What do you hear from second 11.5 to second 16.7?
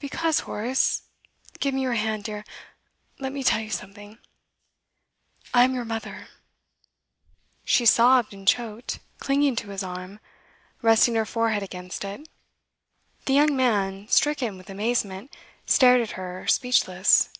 against it. The young man, stricken with amazement, stared at her,